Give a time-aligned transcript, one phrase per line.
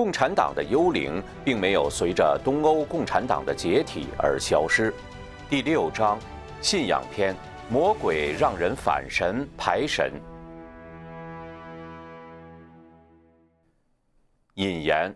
[0.00, 4.94] 共产党的幽灵并没有随着东欧共产党的解体而消失。
[5.46, 6.18] 第六章，
[6.62, 7.36] 信仰篇：
[7.68, 10.10] 魔鬼让人反神排神。
[14.54, 15.14] 引言：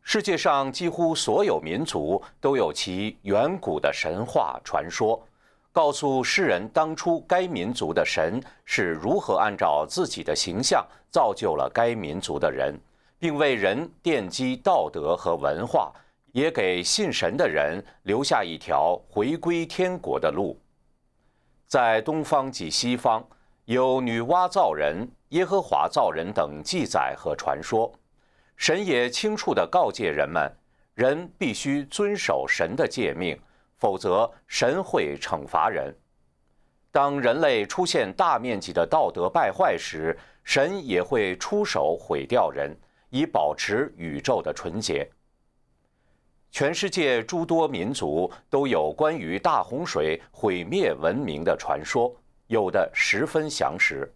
[0.00, 5.22] 世界上几乎所有民族都有其远古的神话传说。
[5.74, 12.78] 告诉世人，当初该民族的神是如何按照自己的形象造就了该民族的人，
[13.18, 15.92] 并为人奠基道德和文化，
[16.30, 20.56] 也给信神的人留下一条回归天国的路。
[21.66, 23.26] 在东方及西方，
[23.64, 27.92] 有女娲造人、耶和华造人等记载和传说，
[28.56, 30.48] 神也清楚地告诫人们，
[30.94, 33.36] 人必须遵守神的诫命。
[33.84, 35.94] 否则，神会惩罚人。
[36.90, 42.74] 当人类出现大面积的道德败坏时，神也会出手毁掉人，
[43.10, 45.06] 以保持宇宙的纯洁。
[46.50, 52.10] 全世界诸多民族都有关于大洪水毁灭文明的传说，
[52.46, 54.10] 有的十分详实。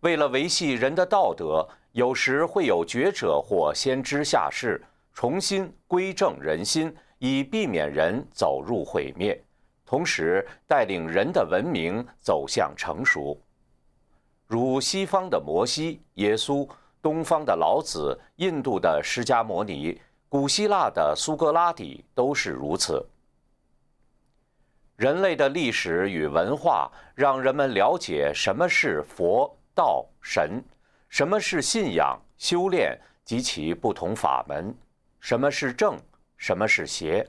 [0.00, 6.96] 为了维系人的道德，有时会有觉者或先知下世，重新归正人心。
[7.18, 9.40] 以避免人走入毁灭，
[9.84, 13.40] 同时带领人的文明走向成熟。
[14.46, 16.68] 如西方的摩西、耶稣，
[17.02, 23.04] 东方的老子，印度的释迦牟尼，古希腊的苏格拉底，都是如此。
[24.96, 30.62] 人类的历史与文化让人们了解什么是佛、道、神，
[31.08, 34.74] 什么是信仰、修炼及其不同法门，
[35.20, 35.96] 什么是正。
[36.38, 37.26] 什么是邪？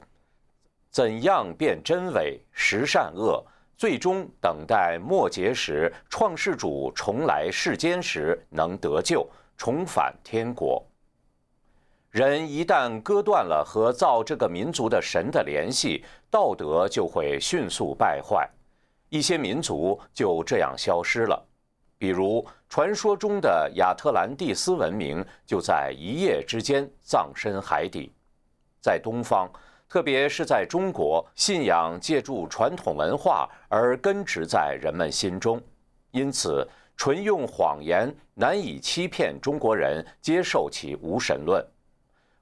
[0.90, 3.46] 怎样辨真伪、识善恶？
[3.76, 10.86] 最终等待末劫时，创世主重来世间时，能得救，重返天国。
[12.12, 18.50] 人一旦割断了和造这个民族的神的联系，道德就会迅速败坏，
[19.10, 21.46] 一些民族就这样消失了。
[21.98, 28.12] 比如传说中的亚特兰蒂斯文明，就在一夜之间葬身海底。
[28.82, 29.50] 在东方，
[29.88, 35.62] 特别是在中国，信仰借助传统文化而根植在人们心中，
[36.12, 41.66] 因此纯用谎言难以欺骗中国人接受其无神论。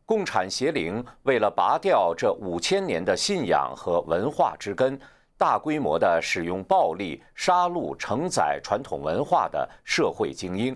[0.05, 4.97] 共产邪灵为了拔掉这五千年的信仰和文化之根，
[5.37, 10.75] 大规模地使用暴力杀戮承载传统文化的社会精英，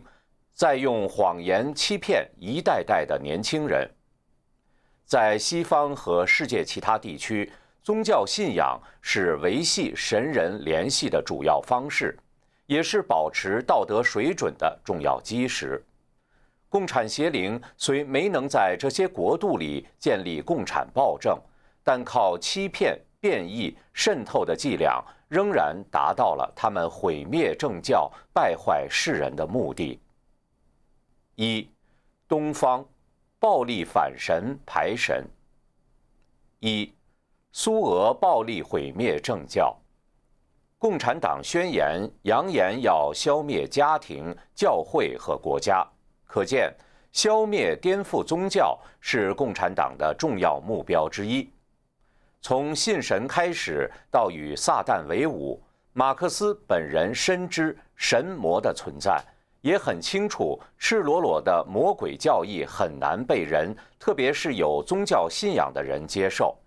[0.53, 3.89] 再用谎言欺骗一代代的年轻人。
[5.11, 7.51] 在西方和世界其他地区，
[7.83, 12.17] 宗教信仰是维系神人联系的主要方式，
[12.65, 15.83] 也是保持道德水准的重要基石。
[16.69, 21.37] 共产邪灵虽没能在这些国度里建立共产暴政，
[21.83, 29.99] 但靠欺骗、变异、渗透的伎俩，仍然达到了他们毁灭政教、败坏世人的目的。
[31.35, 31.69] 一，
[32.29, 32.85] 东方。
[33.41, 35.27] 暴力反神排神。
[36.59, 36.93] 一，
[37.51, 39.75] 苏俄暴力毁灭政教。
[40.77, 45.83] 共产党宣言扬言要消灭家庭、教会和国家，
[46.23, 46.71] 可见
[47.11, 51.51] 消灭颠覆宗教是共产党的重要目标之一。
[52.41, 55.59] 从信神开始到与撒旦为伍，
[55.93, 59.19] 马克思本人深知神魔的存在。
[59.61, 66.57] 也很清楚，赤裸裸的魔鬼教义很难被人，特别是有宗教信仰的人接受，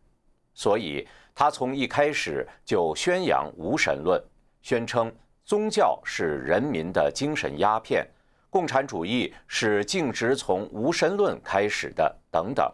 [0.55, 4.23] 所以他从一开始就宣扬无神论，
[4.63, 5.13] 宣称
[5.45, 8.09] 宗教是人民的精神鸦片，
[8.49, 12.73] 共产主义是径直从无神论开始的等等。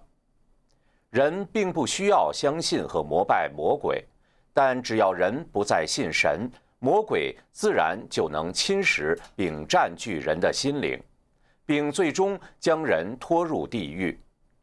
[1.09, 4.07] 人并不需要相信和膜拜魔鬼，
[4.53, 6.49] 但只要人不再信神。
[6.81, 10.99] 魔鬼自然就能侵蚀并占据人的心灵，
[11.67, 14.19] 并最终将人拖入地狱。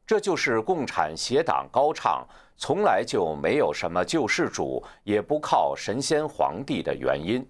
[0.06, 2.28] 这就是共产邪党高唱
[2.58, 7.48] “从来就没有什么救世主，也不靠神仙皇帝”的原因。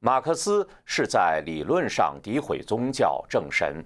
[0.00, 3.82] 马克思是在理论上诋毁宗教正神。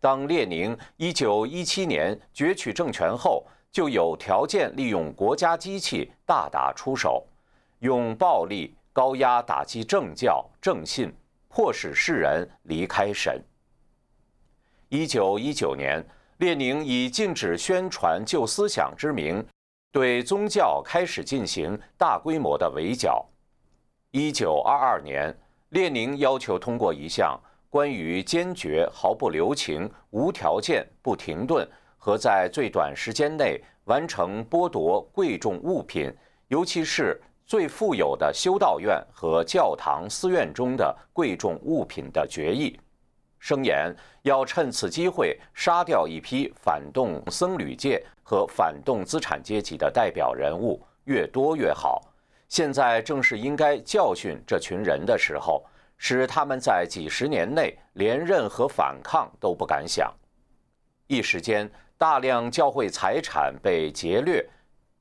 [0.00, 7.26] 当列宁1917年攫取政权后，就有条件利用国家机器大打出手。
[7.80, 11.12] 用暴力高压打击政教正信，
[11.48, 13.42] 迫使世人离开神。
[14.88, 16.04] 一九一九年，
[16.38, 19.42] 列宁以禁止宣传旧思想之名，
[19.92, 23.26] 对宗教开始进行大规模的围剿。
[24.10, 25.34] 一九二二年，
[25.70, 27.40] 列宁要求通过一项
[27.70, 31.66] 关于坚决、毫不留情、无条件、不停顿
[31.96, 36.12] 和在最短时间内完成剥夺贵重物品，
[36.48, 37.18] 尤其是
[37.50, 42.78] 最富有的修道院和教堂、寺院中的贵重物品的决议，
[43.40, 43.92] 声言
[44.22, 52.00] 要趁此机会杀掉一批反动僧侣界和反动资产阶级的代表人物，越多越好。
[52.48, 55.66] 现在正是应该教训这群人的时候，
[55.98, 60.08] 使他们在几十年内连任何反抗都不敢想。
[61.08, 61.68] 一时间，
[61.98, 64.48] 大量教会财产被劫掠，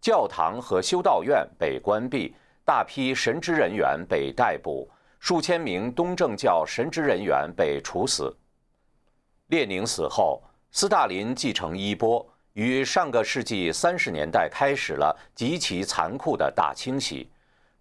[0.01, 8.33] 教堂和修道院被关闭，大批神职人员被逮捕，数千名东正教神职人员被处死。
[9.47, 10.41] 列宁死后，
[10.71, 17.29] 斯大林继承衣钵，于上个世纪三十年代开始了极其残酷的大清洗。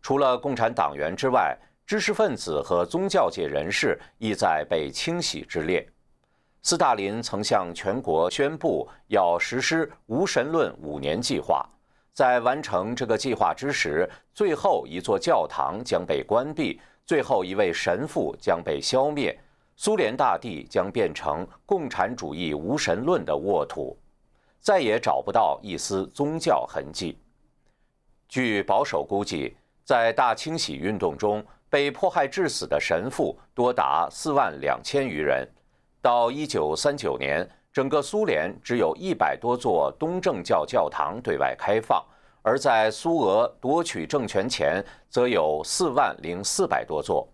[0.01, 1.57] 除了共产党员之外，
[1.87, 5.87] 知识分子和宗教界人士亦在被清洗之列。
[6.63, 11.65] 斯大林曾向全国宣布要实施无神论五年计划，
[12.19, 19.39] 在完成这个计划之时，最后一座教堂将被关闭，最后一位神父将被消灭，
[19.77, 23.97] 苏联大地将变成共产主义无神论的沃土，
[24.61, 27.17] 再也找不到一丝宗教痕迹。
[28.29, 29.57] 据保守估计。
[29.85, 35.49] 在大清洗运动中被迫害致死的神父多达四万两千余人。
[36.03, 37.49] 到一九三九年，
[37.79, 42.05] 整个苏联只有一百多座东正教教堂对外开放，
[42.43, 47.29] 而在苏俄夺取政权前，则有四万零四百多座。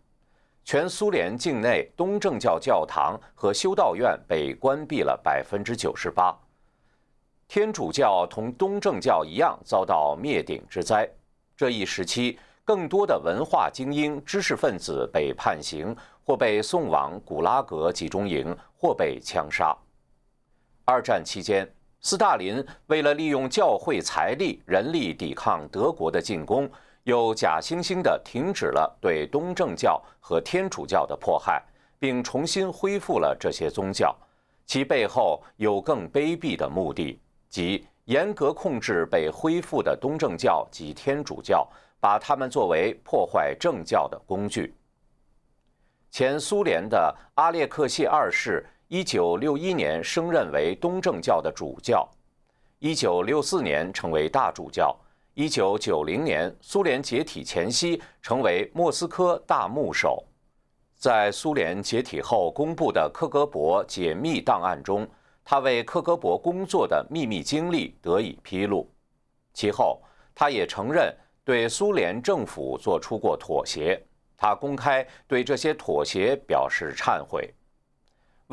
[0.63, 6.39] 全苏联境内东正教教堂和修道院被关闭了百分之九十八。
[7.49, 11.09] 天主教同东正教一样遭到灭顶之灾。
[11.57, 19.75] 这一时期，更多的文化精英、知识分子被判刑，或被送往古拉格集中营，或被枪杀。
[20.85, 21.69] 二战期间，
[22.01, 26.71] 斯大林为了利用教会财力、人力抵抗德国的进攻，
[27.05, 31.63] 又假惺惺地停止了对东正教和天主教的迫害，
[31.99, 34.15] 并重新恢复了这些宗教。
[34.67, 37.87] 其背后有更卑鄙的目的，即。
[38.07, 41.67] 严格控制被恢复的东正教及天主教，
[42.01, 44.75] 把他们作为破坏正教的工具。
[46.11, 52.09] 前苏联的阿列克谢二世，一九六一年升任为东正教的主教，
[52.79, 54.97] 一九六四年成为大主教，
[55.35, 60.23] 一九九零年苏联解体前夕成为莫斯科大牧首。
[60.97, 65.09] 在苏联解体后公布的克格勃解密档案中。
[65.47, 68.91] 他为克格勃工作的秘密经历得以披露，
[69.53, 70.03] 其后
[70.35, 71.15] 他也承认
[71.45, 74.03] 对苏联政府做出过妥协，
[74.39, 77.53] 他公开对这些妥协表示忏悔。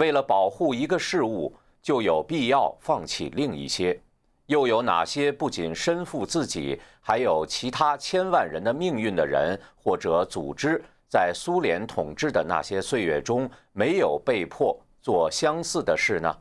[0.02, 4.02] 为了保护一个事物，就有必要放弃另一些，
[4.48, 16.36] 又有哪些不仅身负自己，还有其他千万人的命运的人或者组织，在苏联统治的那些岁月中没有被迫做相似的事呢？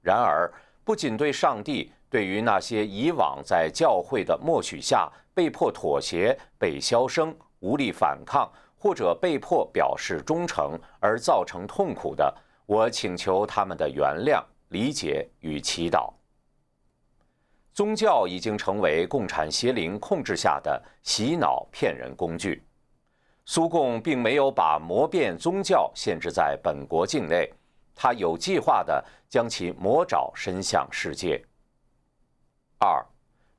[0.00, 0.50] 然而，
[0.82, 12.34] 不仅对上帝，对于那些以往在教会的默许下被迫妥协、被消声、无力反抗，或者被迫表示忠诚而造成痛苦的，
[12.66, 16.12] 我请求他们的原谅、理解与祈祷。
[17.72, 22.62] 宗教已经成为共产邪灵控制下的洗脑骗人工具。
[23.44, 27.52] 苏共并没有把魔变宗教限制在本国境内。
[27.94, 31.44] 他有计划地将其魔爪伸向世界。
[32.78, 33.04] 二，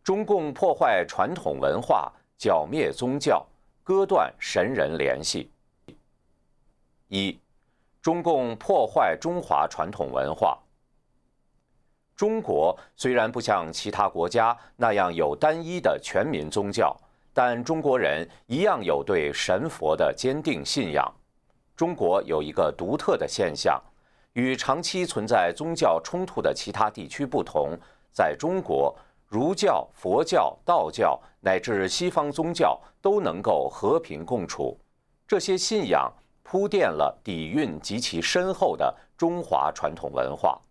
[0.03, 3.45] 中共破坏传统文化，剿灭宗教，
[3.83, 5.51] 割断神人联系。
[7.09, 7.39] 一，
[8.03, 10.59] 中共破坏中华传统文化。
[12.17, 16.93] 中国虽然不像其他国家那样有单一的全民宗教，
[17.33, 21.09] 但中国人一样有对神佛的坚定信仰。
[21.77, 23.81] 中国有一个独特的现象。
[24.33, 27.77] 与长期存在宗教冲突的其他地区不同，
[28.11, 28.93] 在中国，
[29.27, 34.75] 儒教、佛教、道教乃至西方宗教都能够和平共处。
[35.27, 36.11] 这些信仰
[36.43, 40.61] 铺垫了底蕴极其深厚的中华传统文化。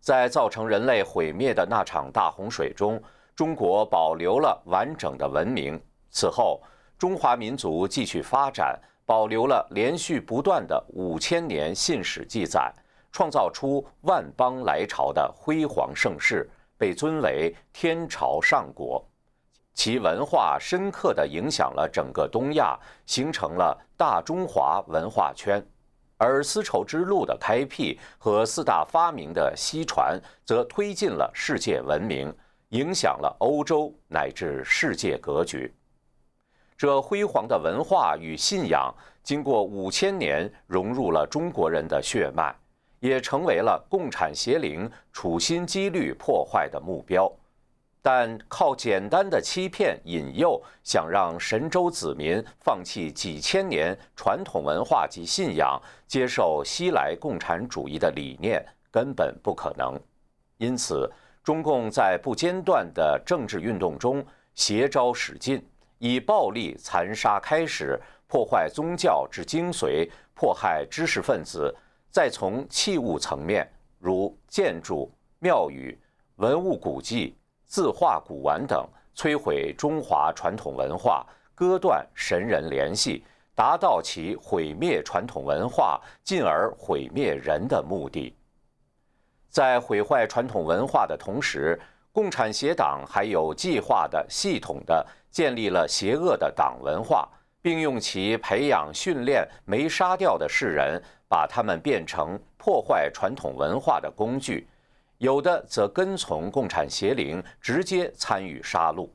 [0.00, 3.00] 在造成人类毁灭的那场大洪水中，
[3.36, 5.80] 中国保留了完整的文明。
[6.10, 6.60] 此后，
[6.98, 8.76] 中华民族继续发展。
[9.04, 12.72] 保留了连续不断的五千年信史记载，
[13.10, 16.48] 创造出万邦来朝的辉煌盛世，
[16.78, 19.04] 被尊为天朝上国。
[19.74, 25.64] 其文化深刻地影响了整个东亚，形成了大中华文化圈。
[26.18, 32.32] 而丝绸之路的开辟和四大发明的西传，则推进了世界文明，
[32.68, 35.74] 影响了欧洲乃至世界格局。
[36.76, 42.54] 这辉煌的文化与信仰，经过五千年融入了中国人的血脉，
[43.00, 47.28] 也成为了共产邪灵处心积虑破坏的目标。
[48.04, 59.96] 但靠简单的欺骗引诱，想让神州子民放弃几千年传统文化及信仰，接受西来共产主义的理念，根本不可能。
[60.58, 61.08] 因此，
[61.44, 64.24] 中共在不间断的政治运动中
[64.56, 65.64] 携招使尽，
[65.98, 71.72] 以暴力残杀开始，破坏宗教之精髓，迫害知识分子；
[72.10, 73.64] 再从器物层面，
[74.00, 75.96] 如建筑、庙宇、
[76.36, 77.36] 文物古迹。
[77.72, 78.86] 字画、古玩等
[79.16, 83.24] 摧毁中华传统文化，割断神人联系，
[83.54, 88.36] 达到其毁灭传统文化，进而毁灭人的目的。
[89.48, 91.80] 在毁坏传统文化的同时，
[92.12, 97.26] 共产邪党还有计划的、系统的建立了邪恶的党文化，
[97.62, 104.68] 并用其培养、训练没杀掉的世人，把他们变成破坏传统文化的工具。
[105.22, 109.08] 有的则跟从共产邪灵，直接参与杀戮。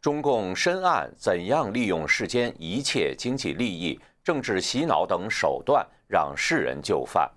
[0.00, 7.30] 中共深谙怎样利用世间一切经济利益、政治洗脑等手段，让世人就范，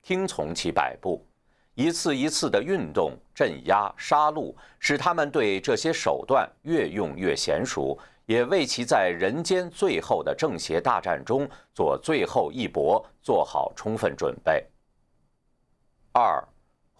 [0.00, 1.26] 听从其摆布。
[1.74, 14.64] 一次一次的运动、镇压、杀戮，使他们对这些手段越用越娴熟，也为其在人间最后的正邪大战中做最后一搏做好充分准备。
[16.12, 16.40] 二。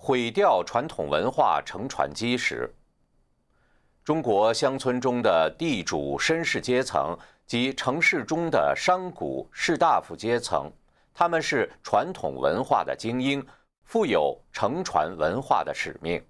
[0.00, 2.72] 毁掉传统文化承传基石。
[4.04, 10.70] 中国乡村中的地主绅士阶层及城市中的商贾士大夫阶层，
[11.12, 13.44] 他们是传统文化的精英，
[13.82, 16.24] 负有承传文化的使命。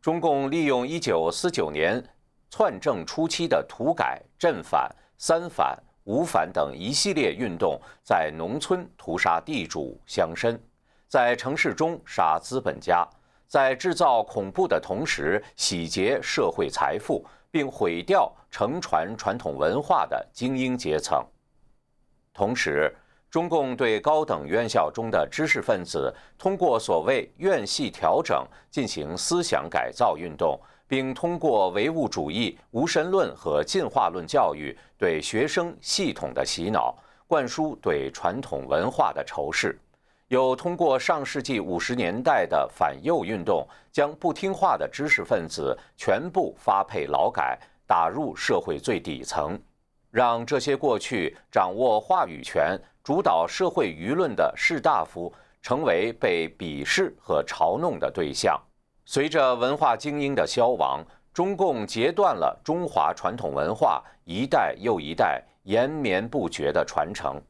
[0.00, 2.04] 中共利用1949年
[2.50, 10.56] 篡政初期的土改、镇反、三反、五反等一系列运动，在农村屠杀地主乡绅。
[11.14, 13.08] 在城市中杀资本家，
[13.46, 21.24] 在制造恐怖的同时洗劫社会财富，并毁掉承传传统文化的精英阶层。
[22.32, 22.92] 同时，
[23.30, 36.92] 中共对高等院校中的知识分子，通过所谓院系调整进行思想改造运动，并通过唯物主义、无神论和进化论教育，对学生系统的洗脑，
[37.28, 39.78] 灌输对传统文化的仇视。
[40.34, 49.56] 有通过上世纪五十年代的反右运动，将不听话的知识分子全部发配劳改，打入社会最底层，
[50.10, 58.60] 让这些过去掌握话语权、主导社会舆论的士大夫成为被鄙视和嘲弄的对象。
[59.04, 61.00] 随着文化精英的消亡，
[61.32, 67.40] 中共截断了中华传统文化一代又一代延绵不绝的传承。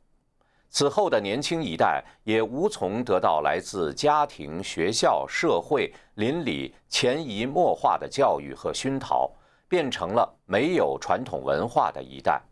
[0.75, 9.31] 此后的年轻一代也无从得到来自家庭、学校、社会、邻里潜移默化的教育和熏陶，
[9.69, 12.43] 变成了没有传统文化的一代。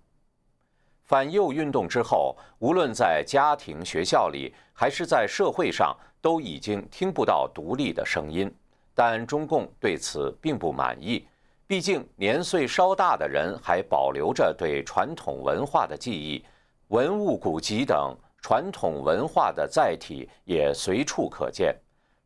[1.03, 8.49] 反右运动之后，无论在家庭、学校里，还是在社会上，都已经听不到独立的声音。
[8.95, 11.27] 但中共对此并不满意，
[11.67, 16.45] 毕竟年岁稍大的人还保留着对传统文化的记忆。
[16.93, 21.75] 文物古籍等传统文化的载体也随处可见，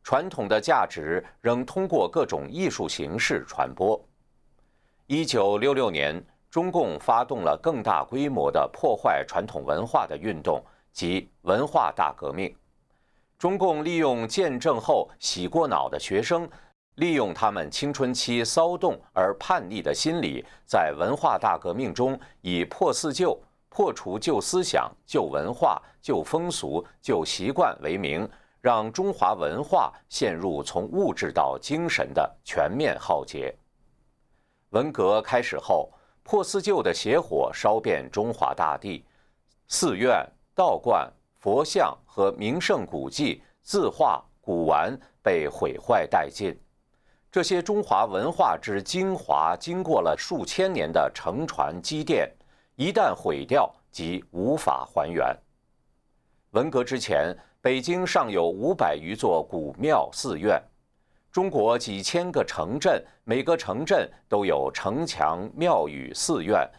[0.03, 3.97] 传统的价值仍通过各种艺术形式传播。
[5.07, 6.21] 一九六六年，
[6.51, 10.61] 中共发动了更大规模的破坏传统文化的运动，
[10.93, 12.53] 即文化大革命。
[13.39, 16.49] 中共利用见证后洗过脑的学生，
[16.97, 23.41] 利用他们青春期骚动而叛逆的心理，在文化大革命中以破四旧。
[23.77, 28.27] 破除旧思想、旧文化、旧风俗、旧习惯为名，
[28.63, 33.55] 让中华文化陷入从物质到精神的全面浩劫。
[34.71, 35.93] 文革开始后，
[36.23, 39.05] 破四旧的邪火烧遍中华大地，
[39.69, 46.59] 寺院、道观、佛像和名胜古迹、字画、古玩被毁坏殆尽。
[47.31, 52.27] 这些中华文化之精华，经过了数千年的承传积淀。
[52.77, 55.35] 一旦毁掉，即无法还原。
[56.51, 60.63] 文革之前，北京尚有五百余座古庙寺院，
[61.33, 66.71] 中国几千个城镇，每个城镇都有城墙、庙宇、寺院，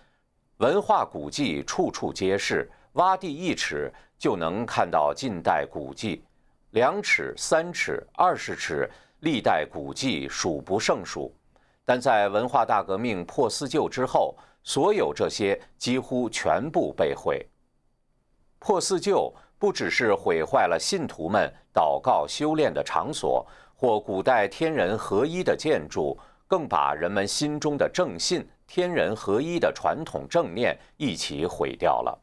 [0.57, 6.23] 文化古迹处处皆是，挖地一尺就能看到近代古迹，
[6.71, 8.87] 两尺、三尺、二十尺，
[9.21, 11.33] 历代古迹数不胜数。
[11.83, 14.37] 但在文化大革命破四旧之后，
[14.67, 17.47] 所有这些几乎全部被毁。
[18.59, 26.19] 破四旧不只是毁坏了信徒们祷告修炼的场所或古代天人合一的建筑，
[26.49, 32.19] 更把人们心中的正信、天人合一的传统正念一起毁掉了。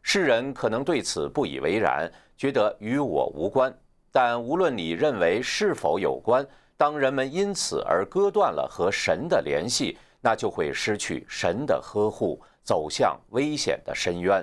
[0.00, 3.70] 世人可能对此不以为然，觉得与我无关。
[4.10, 14.42] 但无论你认为是否有关，当人们因此而割断了和神的联系，那就会失去神的呵护，走向危险的深渊。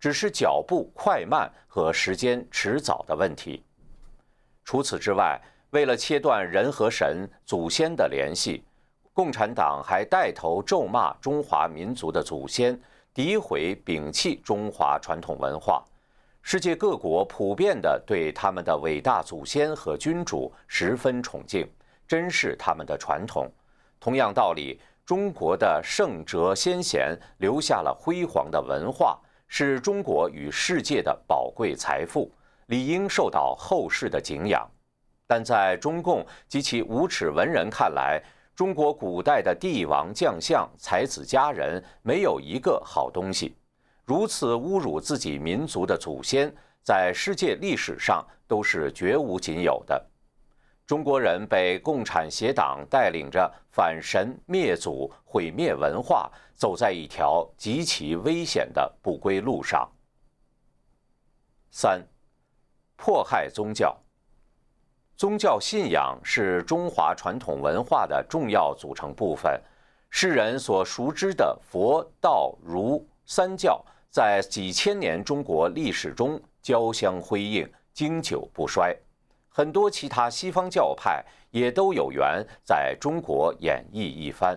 [0.00, 3.62] 只是脚步快慢和时间迟早的问题。
[4.64, 8.64] 除此之外，为了切断人和神、祖先的联系，
[9.12, 12.80] 共产党还带头咒骂中华民族的祖先。
[13.14, 15.84] 诋毁、摒弃中华传统文化，
[16.40, 21.68] 世界各国普遍地对他们的伟大祖先和君主十分崇敬，
[22.06, 23.50] 珍视他们的传统。
[23.98, 32.30] 同样道理，中国的圣哲先贤留下了辉煌的文化，是中国与世界的宝贵财富，
[32.66, 34.70] 理应受到后世的敬仰。
[35.26, 38.22] 但在中共及其无耻文人看来，
[38.54, 43.56] 中国古代的帝王将相、才子佳人没有一个好东西，
[44.04, 50.07] 如此侮辱自己民族的祖先，在世界历史上都是绝无仅有的。
[50.88, 59.86] 中国人被共产邪党带领着反神灭祖、毁灭文化，走在一条极其危险的不归路上。
[61.70, 62.02] 三，
[62.96, 63.94] 迫害宗教。
[65.14, 69.60] 宗教信仰是中华传统文化的重要组成部分。
[70.08, 78.96] 世人所熟知的佛道儒三教，在几千年中国历史中交相辉映，经久不衰。
[79.58, 84.56] 很多其他西方教派也都有缘在中国演绎一番。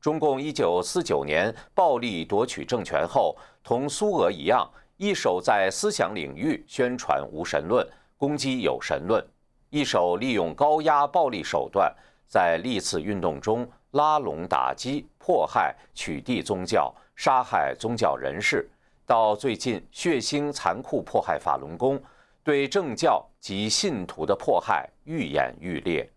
[0.00, 4.66] 中共一九四九年暴力夺取政权后，同苏俄一样，
[4.96, 9.22] 一手在思想领域宣传无神论，攻击有神论。
[9.68, 11.94] 一手利用高压暴力手段，
[12.26, 18.66] 在历次运动中拉拢、打击、迫害、取缔宗教、杀害宗教人士，
[19.04, 22.02] 到最近血腥残酷迫害法轮功，
[22.42, 26.10] 对政教及信徒的迫害愈演愈烈。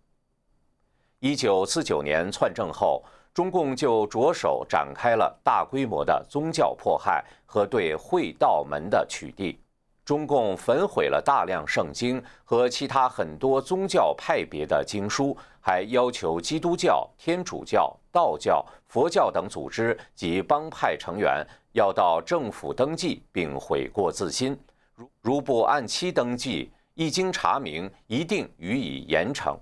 [1.20, 9.58] 一九四九年篡政后，中共就着手展开了大规模的宗教迫害和对会道门的取缔。
[10.06, 24.58] 中共焚毁了大量圣经和其他很多宗教派别的经书，还要求基督教、天主教、道教、佛教等组织及帮派成员要到政府登记并悔过自新，
[24.96, 29.55] 如如不按期登记，一经查明，一定予以严惩。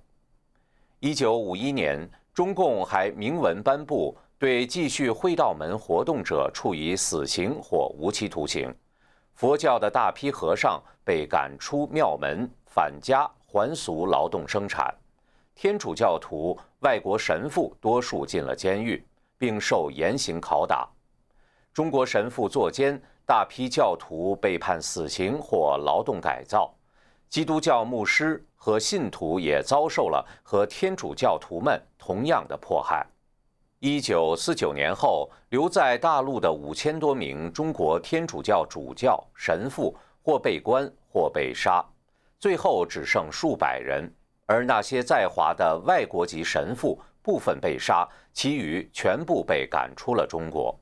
[1.01, 8.73] 一九五一年，中共还明文颁布，对继续会道门活动者处以死刑或无期徒刑。
[9.33, 14.89] 佛教的大批和尚被赶出庙门，返家还俗劳动生产；
[15.53, 19.05] 天主教徒、外国神父多数进了监狱，
[19.37, 20.87] 并受严刑拷打。
[21.73, 26.73] 中国神父作奸，大批教徒被判死刑或劳动改造。
[27.29, 33.05] 基督教牧师和信徒也遭受了和天主教徒们同样的迫害。
[33.79, 41.85] 一九四九年后，留在大陆的五千多名中国天主教主教、神父或被关或被杀，
[42.39, 44.11] 最后只剩数百人。
[44.47, 50.75] 而那些在华的外国籍神父，部分被杀，其余全部被赶出了中国。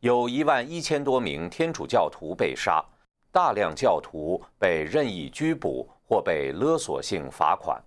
[0.00, 2.84] 有一万一千多名天主教徒被杀，
[3.36, 7.78] 大量教徒被任意拘捕或被勒索性罚款。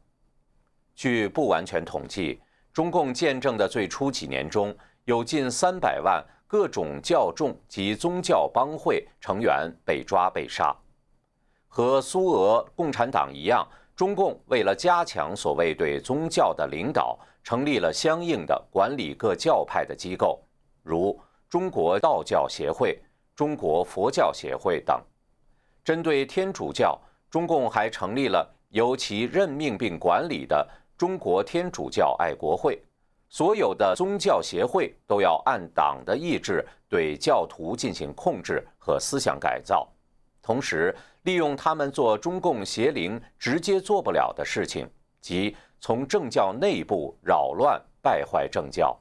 [0.93, 2.39] 据不完全统计。
[2.71, 4.71] 中共建政的最初几年中，
[5.05, 10.73] 有近三百万各种教众及宗教帮会成员被抓被杀。
[11.67, 20.39] 和苏俄共产党一样，中共为了加强所谓对宗教的领导，成立了相应的管理各教派的机构，
[20.83, 23.01] 如中国道教协会、
[23.35, 25.01] 中国佛教协会等。
[25.89, 26.95] 针对天主教，
[27.31, 30.69] 中共还成立了由其任命并管理的。
[30.95, 32.79] 中国天主教爱国会，
[33.27, 39.91] 所有的宗教协会都要按党的意志对教徒进行控制和思想改造，
[40.43, 44.87] 同时利用他们做中共邪灵直接做不了的事情，
[45.19, 48.95] 即从政教内部扰乱败坏政教。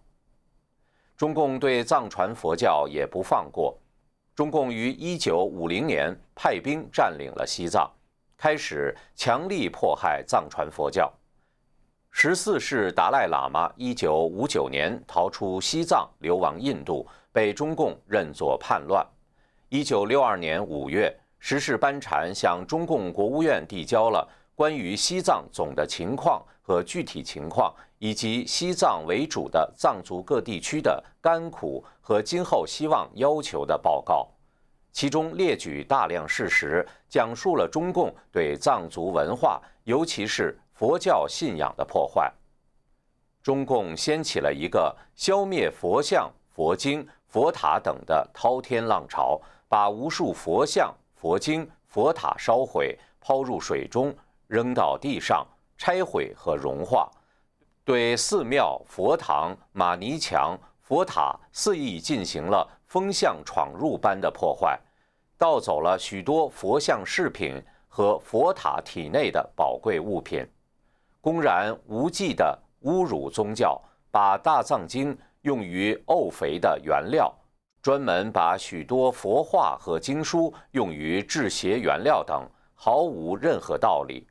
[1.19, 3.79] 中共对藏传佛教也不放过，
[4.39, 7.91] 中共于1950年派兵占领了西藏，
[8.37, 11.13] 开始强力迫害藏传佛教。
[12.13, 19.05] 十四世达赖喇嘛1959年逃出西藏，流亡印度，被中共认作叛乱。
[19.71, 24.25] 1962年5月，十世班禅向中共国务院递交了
[24.55, 27.75] 关于西藏总的情况和具体情况。
[28.01, 34.27] 以及西藏为主的藏族各地区的甘苦和今后希望要求的报告，
[34.93, 42.33] 其中列举大量事实，讲述了中共对藏族文化，尤其是佛教信仰的破坏。
[43.43, 54.17] 中共掀起了一个消灭佛像、佛经、佛塔等的滔天浪潮，把无数佛像、佛经、佛塔烧毁、抛入水中、
[54.47, 57.11] 扔到地上、拆毁和融化。
[57.85, 64.81] 对寺庙、佛堂、玛尼墙、佛塔肆意进行了风向闯入般的破坏，
[65.37, 70.49] 盗走了许多佛像饰品和佛塔体内的宝贵物品，
[71.21, 73.79] 公然无忌地侮辱宗教，
[74.11, 77.31] 把大藏经用于沤肥的原料，
[77.83, 84.27] 专门把许多佛画和经书用于制鞋原料等，毫无任何道理。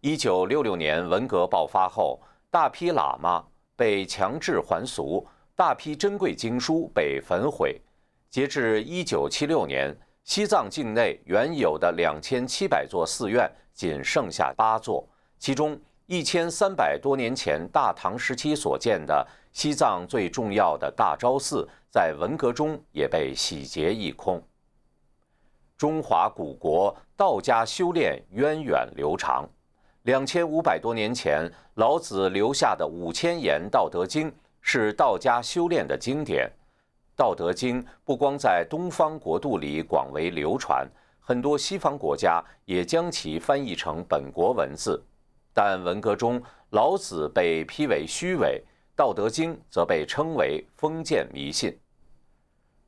[0.00, 3.44] 一九六六年文革爆发后，大批喇嘛
[3.80, 7.80] 被强制还俗，大批珍贵经书被焚毁。
[8.28, 24.42] 截至一九七六年，西藏境内原有的两千七百座寺院仅剩下八座，其中一千三百多年前大唐时期所建的西藏最重要的大昭寺，在文革中也被洗劫一空。
[25.78, 29.48] 中华古国道家修炼源远流长。
[30.04, 34.30] 两千五百多年前，老子留下的五千言《道德经》
[34.62, 36.50] 是道家修炼的经典。
[37.14, 40.88] 《道德经》不光在东方国度里广为流传，
[41.20, 45.02] 很多西方国家也将其翻译成本国文字。
[45.52, 48.62] 但文革中，老子被批为虚伪，
[48.96, 51.78] 《道德经》则被称为封建迷信。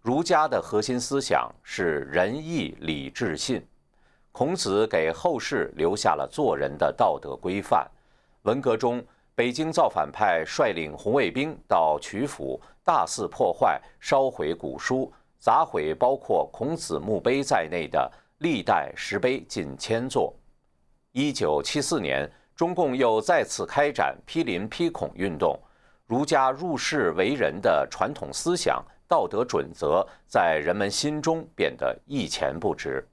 [0.01, 3.63] 儒家的核心思想是仁义礼智信。
[4.33, 7.87] 孔子给后世留下了做人的道德规范。
[8.43, 20.35] 文革中，北京造反派率领红卫兵到曲阜大肆破坏、烧毁古书，砸毁包括孔子墓碑在内的历代石碑近千座。
[21.13, 25.59] 一九七四年，中共又再次开展批林批孔运动，
[26.07, 33.07] 儒家入世为人的传统思想、道德准则在人们心中变得一钱不值。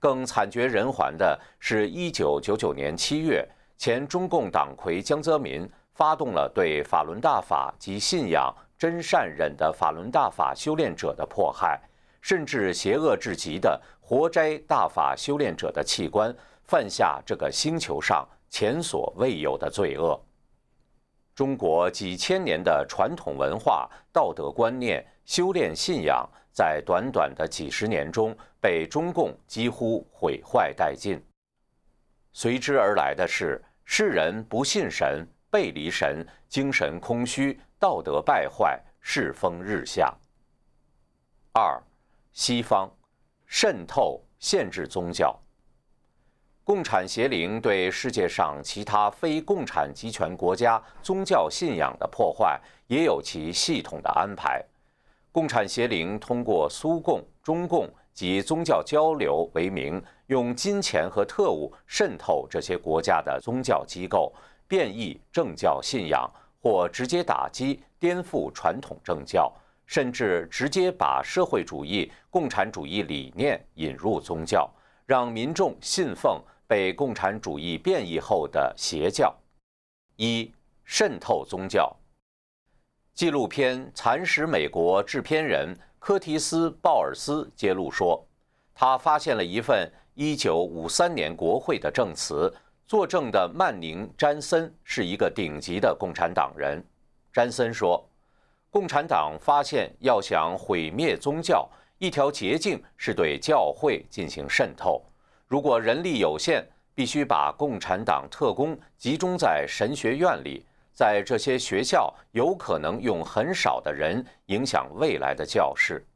[0.00, 11.78] 更惨绝人寰的是，一九九九年七月，前中共党魁江泽民发动了对法轮大法及信仰真善忍的法轮大法修炼者的迫害，
[12.22, 16.34] 甚至邪恶至极的活摘大法修炼者的器官，
[16.64, 20.18] 犯下这个星球上前所未有的罪恶。
[21.34, 26.26] 中国几千年的传统文化、道德观念、修炼信仰。
[26.52, 31.22] 在短短的几十年中，被中共几乎毁坏殆尽。
[32.32, 40.14] 随之而来的是世人不信神、背离神、精神空虚、道德败坏、世风日下。
[41.52, 41.82] 二，
[42.32, 42.88] 西方
[43.46, 45.36] 渗透限制宗教，
[46.62, 54.64] 共产邪灵对世界上其他非共产集权国家宗教信仰的破坏，也有其系统的安排。
[55.32, 64.32] 共产邪灵通过苏共、中共及宗教交流为名，用金钱和特务渗透这些国家的宗教机构，
[64.66, 66.28] 变异政教信仰，
[66.60, 69.52] 或直接打击、颠覆传统政教，
[69.86, 74.68] 甚至直接把社会主义、共产主义理念引入宗教，
[75.06, 79.32] 让民众信奉被共产主义变异后的邪教。
[80.16, 80.52] 一、
[80.84, 81.96] 渗透宗教。
[83.14, 88.24] 纪录片《蚕食美国》制片人科提斯·鲍尔斯揭露说，
[88.74, 92.50] 他发现了一份1953年国会的证词，
[92.86, 96.82] 作证的曼宁·詹森是一个顶级的共产党人。
[97.32, 98.02] 詹森说，
[98.70, 101.68] 共产党发现要想毁灭宗教，
[101.98, 105.02] 一条捷径是对教会进行渗透。
[105.46, 110.64] 如果人力有限，必须把共产党特工集中在神学院里。
[111.00, 116.06] 在这些学校，有可能用很少的人影响未来的教士。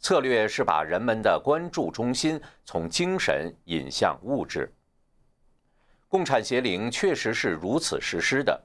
[0.00, 4.68] 策略是把人们的关注中心从精神引向物质。
[6.08, 8.60] 共产邪灵确实是如此实施的，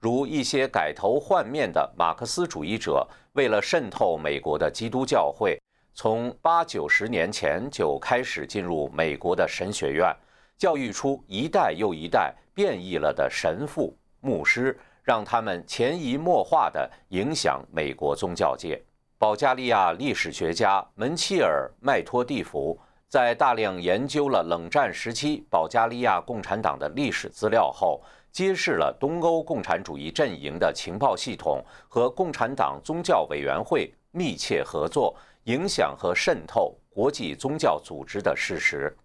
[0.00, 5.56] 如一些改头换面的马克思主义者，为了渗透美国的基督教会，
[5.92, 10.12] 从八九十年前就开始进入美国的神学院，
[10.58, 18.82] 教育出一代又一代变异了的神父、牧师，让他们潜移默化地影响美国宗教界。
[19.18, 22.76] 保加利亚历史学家门切尔·麦托蒂夫
[23.08, 35.14] 在大量研究了冷战时期保加利亚共产党的历史资料后，揭示了东欧共产主义阵营的情报系统和共产党宗教委员会密切合作。
[35.44, 38.96] 影响和渗透国际宗教组织的事实，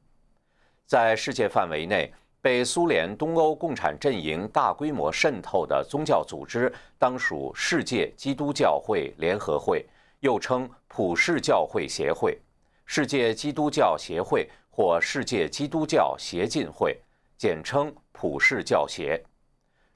[0.86, 2.10] 在世界范围内
[2.42, 9.86] 被苏联东欧共产阵营大规模渗透的宗教组织，当属世界基督教会联合会，
[10.22, 12.40] 又称普世教会协会、
[12.86, 16.98] 世界基督教协会或世界基督教协进会，
[17.38, 19.22] 简称普世教协。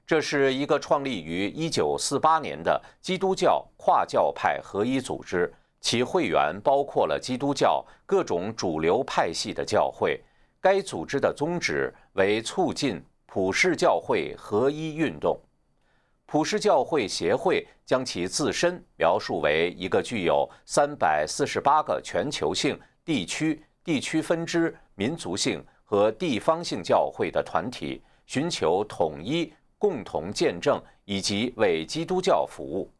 [0.06, 5.52] 这是一个创立于1948年的基督教跨教派合一组织。
[5.80, 10.18] 其会员包括了基督教各种主流派系的教会。
[10.64, 15.38] 该组织的宗旨为促进普世教会合一运动。
[16.24, 32.90] 普世教会协会将其自身描述为一个具有三百四十八个全球性、地区、地区分支、民族性和地方性教会的团体，寻求统一、共同见证以及为基督教服务。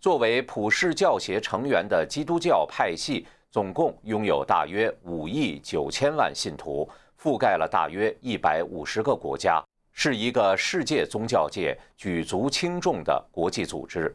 [0.00, 9.62] 作为普世教协成员的基督教派系，总共拥有大约五亿九千万信徒，覆盖了大约一百五十个国家，
[9.92, 14.12] 是一个世界宗教界举足轻重的国际组织。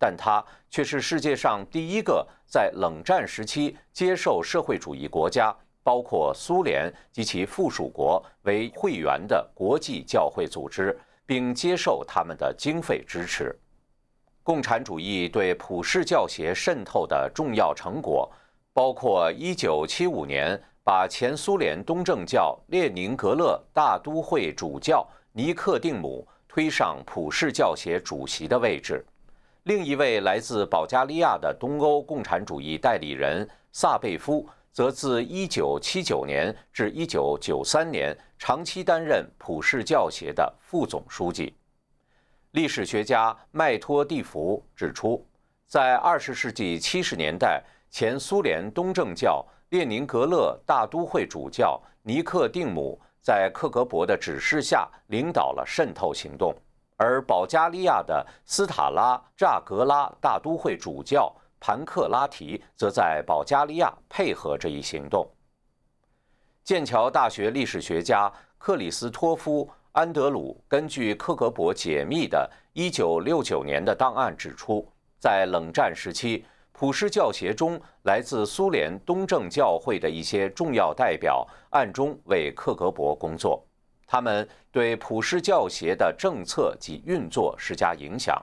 [0.00, 13.56] 但它却是世界上第一个在冷战时期接受社会主义国家，包括苏联及其附属国为会员的国际教会组织，并接受他们的经费支持。
[14.42, 18.28] 共产主义对普世教协渗透的重要成果，
[18.72, 29.04] 包括1975年把前苏联东正教列宁格勒大都会主教尼克定姆推上普世教协主席的位置。
[29.64, 41.54] 另一位来自保加利亚的东欧共产主义代理人萨贝夫，则自1979年至1993年长期担任普世教协的副总书记。
[42.50, 45.24] 历史学家麦托蒂夫指出，
[45.66, 56.54] 在20世纪70年代，前苏联东正教列宁格勒大都会主教尼克定姆在克格勃的指示下领导了渗透行动，
[56.96, 65.30] 而保加利亚的斯塔拉扎格拉大都会主教盘克拉提则在保加利亚配合这一行动。
[66.64, 69.70] 剑桥大学历史学家克里斯托夫。
[69.92, 76.46] 安德鲁根据克格勃解密的1969年的档案指出，在冷战时期，
[76.82, 83.64] 普世教协中来自苏联东正教会的一些重要代表暗中为克格勃工作，
[84.04, 88.36] 他们对普世教协的政策及运作施加影响。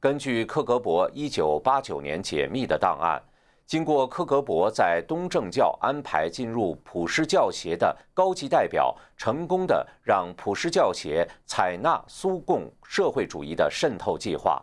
[0.00, 3.22] 根据克格勃1989年解密的档案。
[3.66, 14.58] 经过克格勃在东正教安排进入普世教协的高级代表，成功的让普世教协采纳苏共社会主义的渗透计划，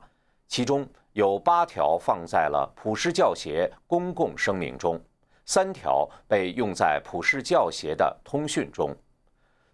[0.47, 4.99] 其中有八条放在了普世教协公共声明中，
[5.45, 8.93] 三条被用在普世教协的通讯中。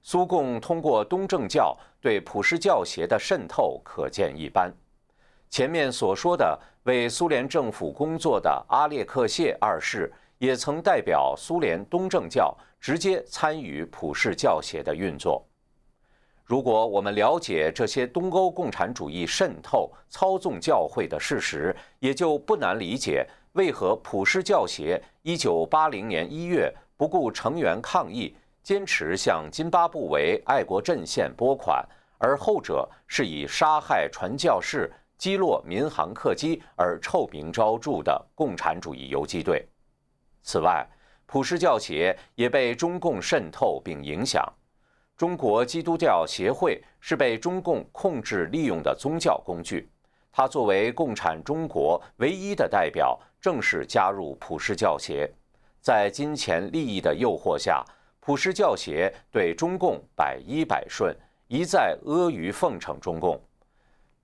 [0.03, 4.71] 苏共通过东正教对普世教协的渗透可见一斑。
[5.49, 15.43] 前面所说的为苏联政府工作的阿列克谢二世，也曾代表苏联东正教直接参与普世教协的运作。
[16.51, 31.87] 如果我们了解这些东欧共产主义渗透、操纵教会的事实，也就不难理解为何普世教协1980年1月不顾成员抗议，坚持向津巴布韦爱国阵线拨款，
[32.17, 34.91] 而后者是以杀害传教士。
[35.17, 39.65] 击落民航客机而臭名昭著的共产主义游击队。
[40.43, 40.85] 此外，
[41.25, 44.43] 普世教协也被中共渗透并影响。
[45.21, 49.87] 中国基督教协会是被中共控制利用的宗教工具。
[50.31, 55.31] 它作为共产中国唯一的代表，正式加入普世教协。
[55.79, 57.85] 在金钱利益的诱惑下，
[58.19, 63.39] 普世教协对中共百依百顺，一再阿谀奉承中共。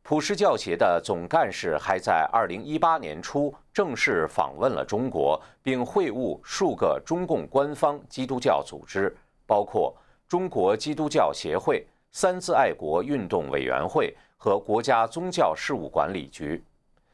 [0.02, 9.96] 普世教协的总干事还在2018年初正式访问了中国，并会晤数个中共官方基督教组织，包括
[10.28, 16.62] 中国基督教协会、三自爱国运动委员会和国家宗教事务管理局。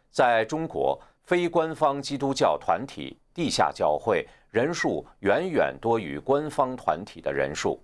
[0.09, 7.79] 在中国，非官方基督教团体、地下教会人数远远多于官方团体的人数，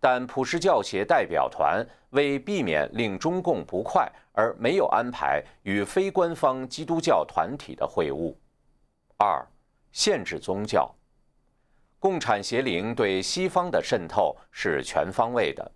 [0.00, 8.34] 但普世教协代表团为避免令中共不快，而没有安排与非官方基督教团体的会晤。
[9.16, 9.46] 二、
[9.92, 10.94] 限制宗教。
[12.04, 15.72] 共产邪灵对西方的渗透是全方位的。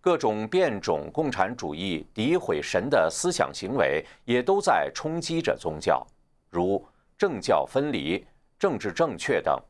[0.00, 6.06] 各种变种共产主义诋毁神的思想行为，也都在冲击着宗教，
[6.50, 6.80] 如
[7.18, 8.24] 政教分离、
[8.60, 9.60] 政治正确等，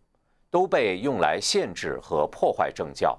[0.50, 3.18] 都被用来限制和破坏政教。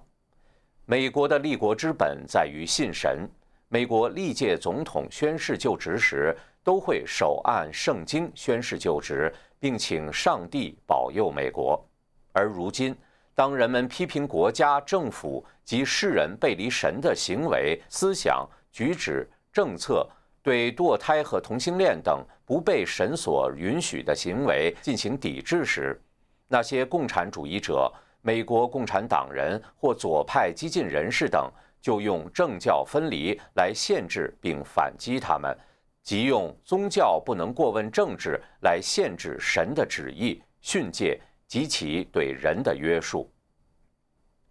[0.86, 3.28] 美国的立国之本在于信神，
[3.70, 11.84] 美国历届总统宣誓就职时，都会手按圣经宣誓就职，并请上帝保佑美国。
[12.34, 12.96] 而如今，
[13.34, 20.08] 当人们批评国家、政府及世人背离神的行为、思想、举止、政策，
[20.42, 26.00] 对堕胎和同性恋等不被神所允许的行为进行抵制时，
[26.48, 27.92] 那些共产主义者、
[28.22, 31.50] 美国共产党人或左派激进人士等，
[31.82, 35.56] 就用政教分离来限制并反击他们，
[36.02, 41.22] 即用宗教不能过问政治来限制神的旨意、训诫。
[41.54, 43.32] 及其对人的约束。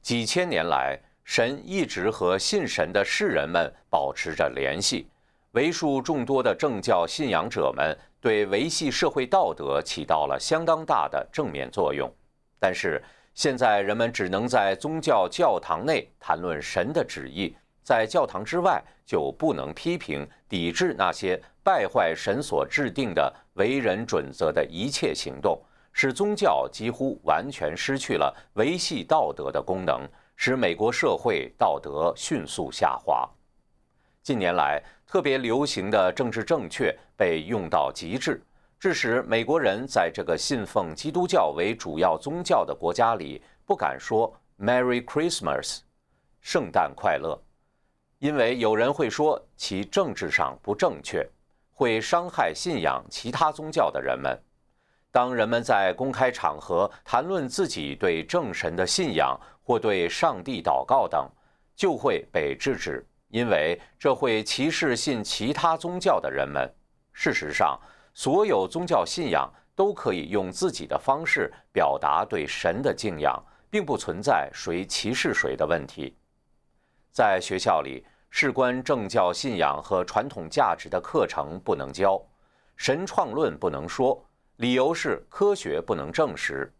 [0.02, 5.08] 几千年来，神一直和信神的世人们保持着联系。
[5.50, 12.08] 为数众多的政教信仰者们对维系社会道德起到了相当大的正面作用。
[12.60, 13.02] 但是，
[13.34, 25.60] 现在人们只能在宗教教堂内谈论神的旨意，在教堂之外就不能批评、抵制那些败坏神所制定的为人准则的一切行动。
[25.92, 33.28] 使宗教几乎完全失去了维系道德的功能，使美国社会道德迅速下滑。
[34.22, 38.42] 近年来，特别流行的政治正确被用到极致，
[38.78, 45.80] 致使美国人在这个信奉基督教为主要宗教的国家里不敢说 “Merry Christmas”（
[46.40, 47.40] 圣诞快乐），
[48.18, 51.28] 因为有人会说其政治上不正确，
[51.72, 54.40] 会伤害信仰其他宗教的人们。
[55.12, 61.30] 当人们在公开场合谈论自己对正神的信仰或对上帝祷告等，
[61.76, 66.66] 就会被制止，因为这会歧视信其他宗教的人们。
[67.12, 67.78] 事实上，
[68.14, 76.16] 所有宗教信仰都可以用自己的方式表达对神的敬仰，并不存在谁歧视谁的问题。
[77.10, 82.18] 在学校里，事关政教信仰和传统价值的课程不能教，
[82.76, 84.26] 神创论不能说。
[84.62, 86.72] 理由是科学不能证实，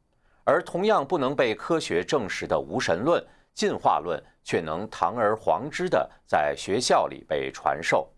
[0.44, 3.20] 而同样不能被科学证实的无神论、
[3.54, 8.08] 进化论却能堂而皇之的在学校里被传授。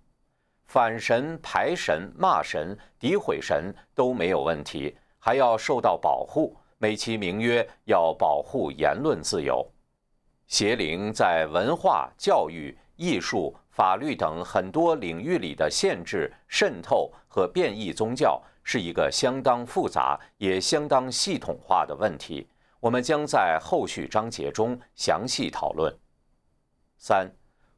[0.66, 9.66] 反神、排神、骂神、诋毁神都没有问题，还要受到保护，美其名曰要保护言论自由。
[10.46, 18.42] 邪灵在文化、教育、艺术、法律等很多领域里的限制、渗透和变异宗教。
[18.66, 22.48] 是一个相当复杂也相当系统化的问题，
[22.80, 25.94] 我们将在后续章节中详细讨论。
[26.96, 27.30] 三，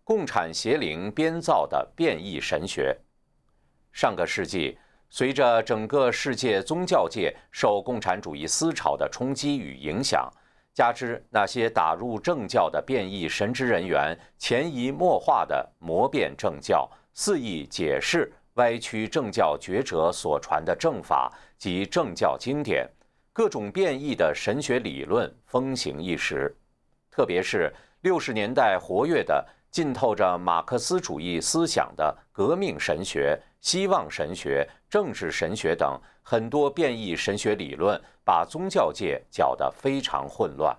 [0.05, 2.97] 共产邪灵编造的变异神学。
[3.91, 4.79] 上个世纪，
[5.11, 10.33] 随着整个世界宗教界受共产主义思潮的冲击与影响，
[10.77, 18.31] 加之那些打入政教的变异神职人员潜移默化的磨变政教，肆意解释。
[18.57, 22.87] 歪曲政教学者所传的政法及政教经典，
[23.33, 26.55] 各种变异的神学理论风行一时。
[27.11, 40.77] 特别是六十年代活跃的、浸透着马克思主义思想的革命神学、希望神学、政治神学等很多变异神学理论，把宗教界搅得非常混乱。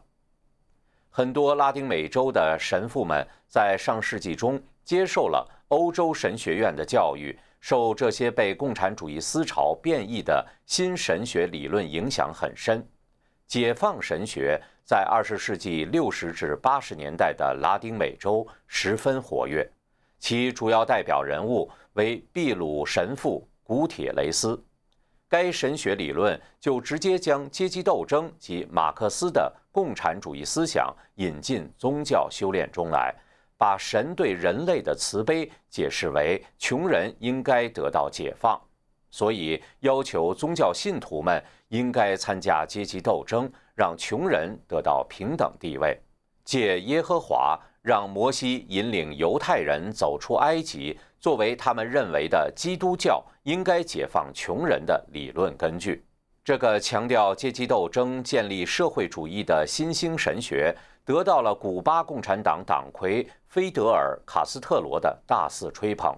[1.10, 7.34] 很多拉丁美洲的神父们在上世纪中接受了欧洲神学院的教育。
[7.62, 12.86] 受这些被共产主义思潮变异的新神学理论影响很深，
[13.48, 19.66] 解放神学在二十世纪六十至八十年代的拉丁美洲十分活跃，
[20.20, 24.62] 其主要代表人物为秘鲁神父古铁雷斯。
[25.30, 33.14] 该神学理论就直接将阶级斗争及马克思的共产主义思想引进宗教修炼中来。
[33.60, 38.56] 把神对人类的慈悲解释为穷人应该得到解放，
[39.10, 46.00] 所以要求宗教信徒们应该参加阶级斗争，让穷人得到平等地位。
[46.46, 56.04] 借耶和华让摩西引领犹太人走出埃及，作为他们认为的基督教应该解放穷人的理论根据。
[56.44, 60.76] 这个强调阶级斗争、建立社会主义的新兴神学，
[61.06, 66.14] 得到了古巴共产党党魁菲德尔·卡斯特罗的大肆吹捧。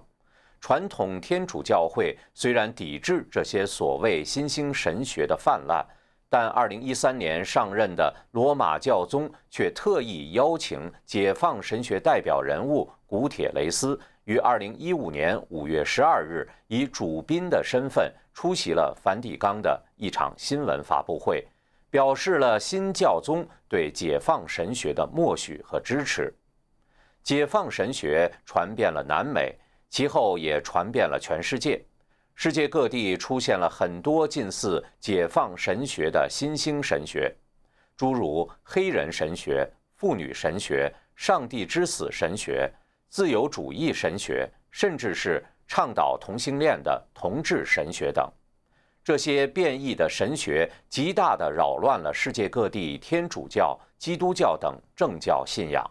[0.60, 5.86] 传统天主教会虽然抵制这些所谓新兴神学的泛滥，
[6.28, 13.96] 但2013年上任的罗马教宗却特意邀请解放神学代表人物古铁雷斯。
[14.30, 21.44] 于二零一五年五月十二日，以主宾的身份出席了梵蒂冈的一场新闻发布会，
[21.90, 26.32] 表示了新教宗对解放神学的默许和支持。
[27.24, 29.52] 解放神学传遍了南美，
[29.88, 31.84] 其后也传遍了全世界。
[32.36, 37.34] 世界各地出现了很多近似解放神学的新兴神学，
[37.96, 42.72] 诸如黑人神学、妇女神学、上帝之死神学。
[43.10, 48.32] 自由主义神学，甚至是倡导同性恋的同志神学等，
[49.02, 55.84] 这些变异的神学极大地扰乱了世界各地天主教、基督教等正教信仰。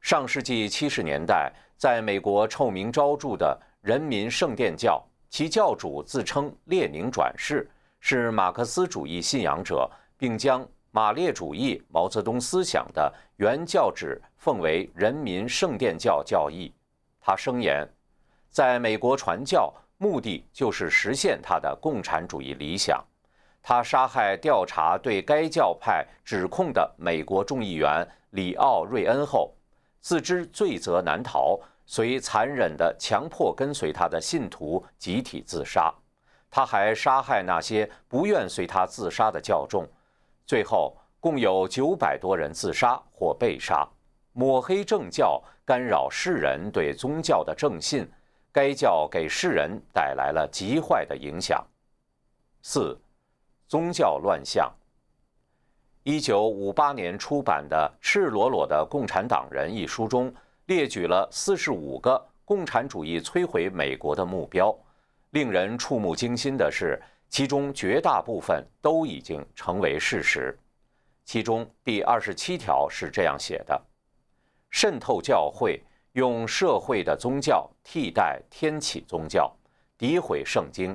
[0.00, 7.70] 上世纪七十年代，在美国臭名昭著的人民圣殿教，其教主自称列宁转世，
[8.00, 10.66] 是马克思主义信仰者，并将。
[10.92, 16.72] 马列主义、毛泽东思想的原教旨奉为人民圣殿教教义。
[17.20, 17.88] 他声言，
[18.50, 23.00] 在美国传教目的就是实现他的共产主义理想。
[23.62, 29.54] 他杀害调查对该教派指控的美国众议员里奥·瑞恩后，
[30.00, 35.92] 自知罪责难逃，遂残忍地强迫跟随他的信徒集体自杀。
[36.50, 39.86] 他还杀害那些不愿随他自杀的教众。
[40.50, 43.88] 最后，共有九百多人自杀或被杀。
[44.32, 48.04] 抹黑政教，干扰世人对宗教的正信，
[48.50, 51.64] 该教给世人带来了极坏的影响。
[52.62, 53.00] 四，
[53.68, 54.68] 宗教乱象。
[56.02, 60.34] 一九五八年出版的《赤裸裸的共产党人》一书中，
[60.66, 64.76] 列举了四十五个共产主义摧毁美国的目标。
[65.30, 67.00] 令人触目惊心的是。
[67.30, 70.58] 其中绝大部分都已经成为事实。
[71.24, 73.80] 其中第二十七条是这样写的：
[74.68, 75.80] 渗透教会，
[76.12, 79.50] 用社会的宗教替代天启宗教，
[79.96, 80.94] 诋毁圣经。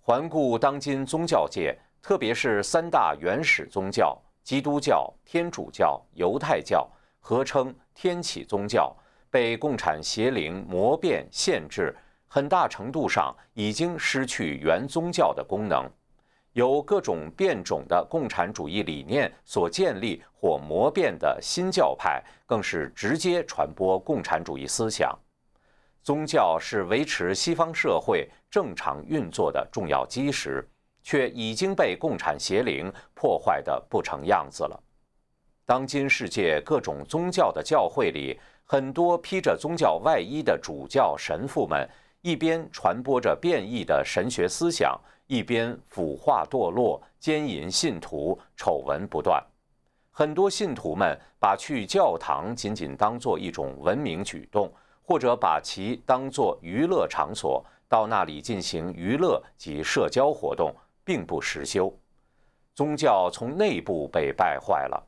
[0.00, 6.90] 环顾当今宗教界，特别是三大原始宗教——基督教、天主教、犹太教，
[7.20, 8.96] 合称天启宗教，
[9.28, 11.94] 被共产邪灵魔变限制。
[12.32, 15.90] 很大程度上已经失去原宗教的功能，
[16.52, 25.12] 由各种变种的共产主义理念所建立或磨变的新教派，更是直接传播共产主义思想。
[26.04, 30.64] 宗教是维持西方社会正常运作的重要基石，
[31.02, 34.80] 却已经被共产邪灵破坏得不成样子了。
[35.66, 41.90] 当今世界各种宗教的教会里，很多披着宗教外衣的主教神父们。
[42.22, 49.42] 一边传播着变异的神学思想，一边腐化堕落、奸淫信徒，丑闻不断。
[50.10, 54.70] 很多信徒们把去教堂仅仅当做一种文明举动，
[55.02, 61.90] 或者把其当作娱乐场所，到那里进行娱乐及社交活动，并不实修。
[62.74, 65.02] 宗教从内部被败坏了，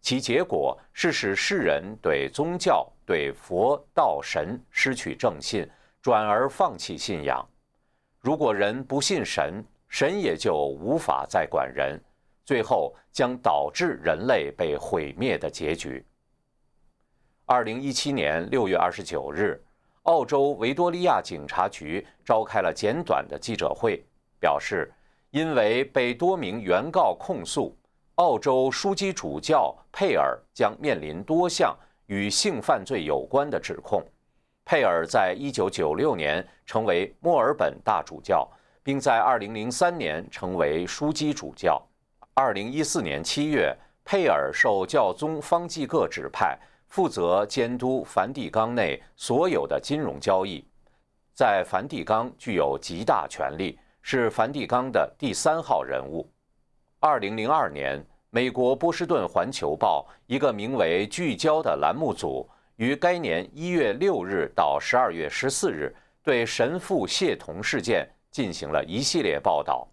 [0.00, 5.64] 其结果是使世人对宗教、对佛道神失去正信。
[6.06, 7.44] 转而放弃信仰。
[8.20, 12.00] 如果人不信神，神也就无法再管人，
[12.44, 16.06] 最后将导致人类被毁灭的结局。
[17.44, 19.60] 二零一七年六月二十九日，
[20.04, 24.00] 澳洲维多利亚警察局召开了简短的记者会，
[24.38, 24.94] 表示，
[25.32, 27.76] 因为被多名原告控诉，
[28.14, 31.76] 澳洲枢机主教佩尔将面临多项
[32.06, 34.00] 与性犯罪有关的指控。
[34.66, 38.46] 佩尔在一九九六年成为墨尔本大主教，
[38.82, 41.80] 并在二零零三年成为枢机主教。
[42.34, 43.72] 二零一四年七月，
[44.04, 46.58] 佩尔受教宗方济各指派，
[46.88, 50.66] 负责监督梵蒂冈内所有的金融交易，
[51.32, 56.28] 在梵蒂冈具有极大权力，是梵蒂冈的第三号人物。
[56.98, 62.44] 二零零二年，美国波士顿环球报一个名为“聚焦”的栏目组。
[62.76, 69.88] 于该年一月六日到十二月十四日，对神父谢童事件进行了一系列报道，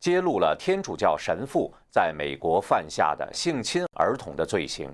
[0.00, 4.92] 揭露了天主教神父在美国犯下的性侵儿童的罪行。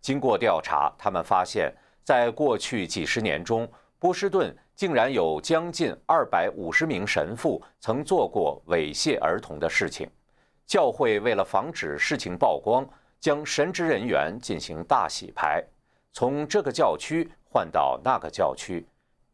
[0.00, 1.70] 经过调查，他们发现，
[2.02, 10.08] 在过去几十年中，波士顿竟然有将近二百五十名神父曾做过猥亵儿童的事情。
[10.66, 12.88] 教会为了防止事情曝光，
[13.18, 15.62] 将神职人员进行大洗牌，
[16.12, 18.86] 从这个教区换到那个教区。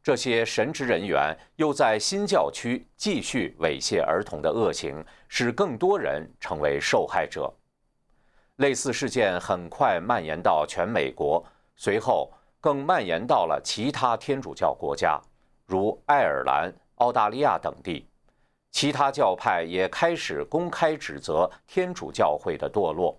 [0.02, 7.52] 这些神职人员又在新教区继续猥亵儿童的恶行，使更多人成为受害者。
[8.56, 15.20] 类似事件很快蔓延到全美国，随后更蔓延到了其他天主教国家，
[15.66, 18.06] 如爱尔兰、澳大利亚等地。
[18.70, 23.18] 其他教派也开始公开指责天主教会的堕落。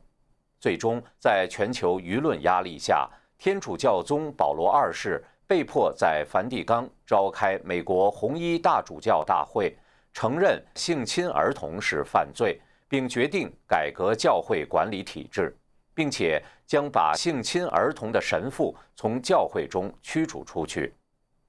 [0.60, 5.23] 最终，在全球舆论压力下，天主教宗保罗二世。
[5.49, 9.73] 被迫在梵蒂冈召开美国红衣大主教大会，
[10.11, 12.59] 承认性侵儿童是犯罪，
[12.89, 15.57] 并决定改革教会管理体制，
[15.93, 20.93] 并且将把性侵儿童的神父从教会中驱逐出去。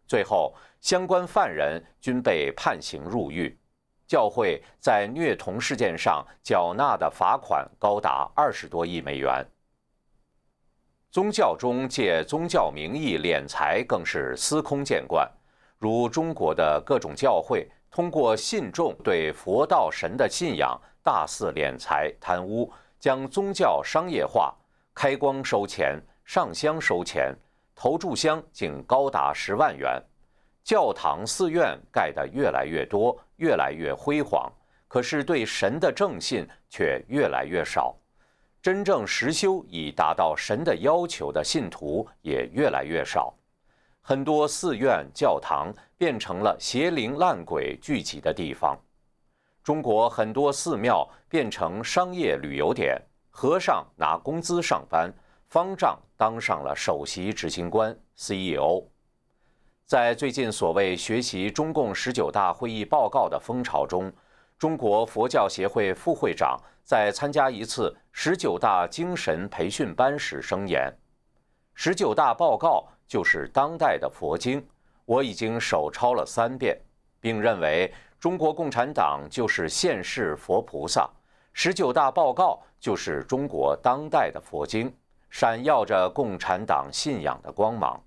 [0.06, 3.58] 最后，相关犯人均被判刑入狱。
[4.06, 9.44] 教会在虐童事件上缴纳的罚款高达二十多亿美元。
[11.10, 15.26] 宗教中借宗教名义敛财更是司空见惯，
[15.78, 24.54] 如中国的各种教会通过信众对佛道神的信仰大肆敛财贪污，将宗教商业化，
[24.94, 27.34] 开光收钱，上香收钱，
[27.74, 29.98] 投注香竟高达十万元，
[30.62, 34.52] 教堂寺院盖得越来越多，越来越辉煌，
[34.86, 37.96] 可是对神的正信却越来越少。
[38.60, 43.32] 真正实修以达到神的要求的信徒也越来越少，
[44.00, 48.76] 很多寺院、教堂变成了邪灵烂鬼聚集的地方。
[49.62, 53.00] 中国很多寺庙变成商业旅游点，
[53.30, 55.12] 和尚拿工资上班，
[55.48, 58.82] 方丈当上了首席执行官 CEO。
[59.86, 64.12] 在最近所谓学习中共十九大会议报告的风潮中，
[64.58, 66.58] 中国佛教协会副会长。
[66.88, 70.90] 在参加一次十九大精神培训班时声言
[71.76, 74.66] ：“十九大报告就是当代的佛经，
[75.04, 76.80] 我已经手抄了三遍，
[77.20, 81.06] 并认为中国共产党就是现世佛菩萨，
[81.52, 84.90] 十九大报告就是中国当代的佛经，
[85.28, 88.02] 闪耀着共产党信仰的光芒。”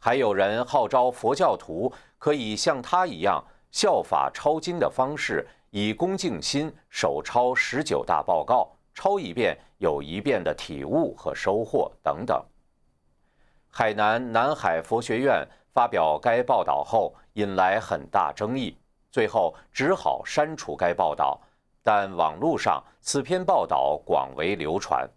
[0.00, 5.46] 还有人号召佛教徒可以像他一样效法抄经的方式。
[5.70, 12.44] 以恭敬心手抄十九大报告，抄一遍有一遍的体悟和收获等等。
[13.68, 18.76] 海南南海佛学院发表该报道后，引来很大争议，
[19.12, 21.40] 最后只好删除该报道。
[21.82, 25.08] 但网络上此篇报道广为流传，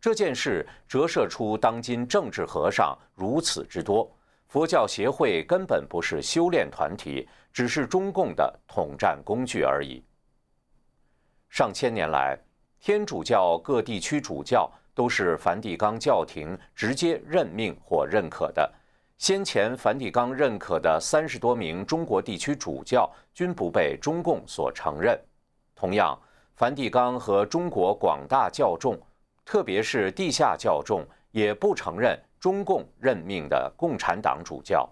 [0.00, 4.08] 这件事折射出当今政治和尚如此之多。
[4.46, 10.02] 佛教协会根本不是修炼团体，只是中共的统战工具而已。
[11.48, 12.38] 上千年来，
[12.80, 18.72] 天主教各地区主教都是梵蒂冈教廷直接任命或认可的。
[19.18, 25.16] 先前梵蒂冈认可的三十多名中国地区主教均不被中共所承认。
[25.76, 26.18] 同样，
[26.56, 28.98] 梵蒂冈和中国广大教众，
[29.44, 32.18] 特别是地下教众，也不承认。
[32.40, 34.90] 中共任命的共产党主教，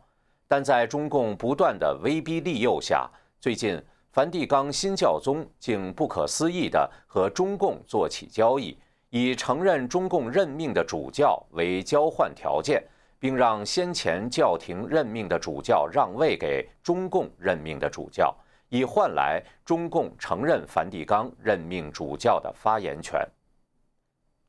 [0.50, 3.80] 但在中共不断的威逼利诱下，最近
[4.10, 8.76] 梵蒂冈新教宗竟不可思议地和中共做起交易，
[9.10, 12.82] 以承认中共任命的主教为交换条件，
[13.20, 18.36] 并让先前教廷任命的主教让位给中共任命的主教，
[18.70, 23.24] 以换来中共承认梵蒂冈任命主教的发言权。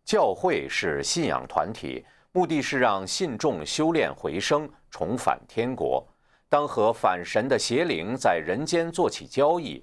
[0.04, 2.04] 教会是信仰团体。
[2.34, 6.06] 目的是让信众修炼回升，重返天国。
[6.48, 9.82] 当和反神的邪灵在人间做起交易，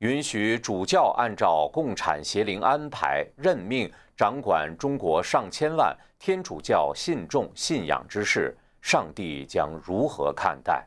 [0.00, 10.84] 允许主教按照共产邪灵安排任命掌管中国上千万天主教信众信仰之事，上帝将如何看待？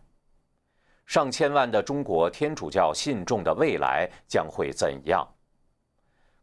[1.05, 5.28] 上千万的中国天主教信众的未来将会怎样？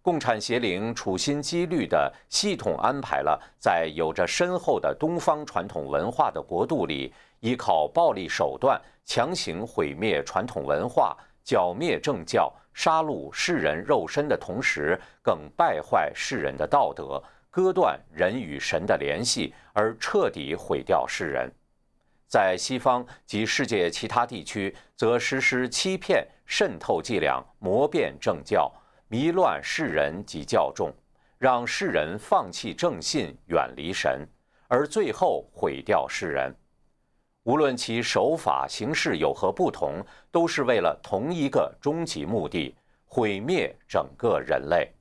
[0.08, 21.52] 共产邪灵处心积虑地系统安排了，在有着深厚的东方传统文化的国度里，依靠暴力手段强行毁灭传统文化、剿灭政教、杀戮世人肉身的同时，更败坏世人的道德，割断人与神的联系，而彻底毁掉世人。
[22.26, 28.72] 在西方及世界其他地区，则实施欺骗、渗透伎俩，磨变政教。
[29.10, 30.92] 迷乱世人及教众，
[31.38, 34.28] 让世人放弃正信，远离神，
[34.68, 36.54] 而最后毁掉世人。
[37.44, 42.76] 无论其手法形式有何不同，都是为了同一个终极目的——
[43.08, 44.92] 毁灭整个人类。